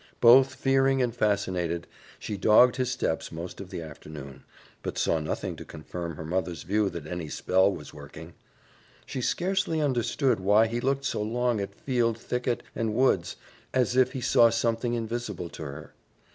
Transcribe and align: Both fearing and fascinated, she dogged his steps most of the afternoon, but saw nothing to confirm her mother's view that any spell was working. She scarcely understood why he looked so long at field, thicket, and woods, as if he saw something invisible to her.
Both 0.19 0.55
fearing 0.55 0.99
and 0.99 1.13
fascinated, 1.15 1.85
she 2.17 2.35
dogged 2.35 2.77
his 2.77 2.89
steps 2.89 3.31
most 3.31 3.61
of 3.61 3.69
the 3.69 3.83
afternoon, 3.83 4.43
but 4.81 4.97
saw 4.97 5.19
nothing 5.19 5.55
to 5.57 5.63
confirm 5.63 6.15
her 6.15 6.25
mother's 6.25 6.63
view 6.63 6.89
that 6.89 7.05
any 7.05 7.29
spell 7.29 7.71
was 7.71 7.93
working. 7.93 8.33
She 9.05 9.21
scarcely 9.21 9.79
understood 9.79 10.39
why 10.39 10.65
he 10.65 10.81
looked 10.81 11.05
so 11.05 11.21
long 11.21 11.61
at 11.61 11.75
field, 11.75 12.17
thicket, 12.17 12.63
and 12.75 12.95
woods, 12.95 13.35
as 13.75 13.95
if 13.95 14.13
he 14.13 14.21
saw 14.21 14.49
something 14.49 14.95
invisible 14.95 15.49
to 15.49 15.63
her. 15.65 15.93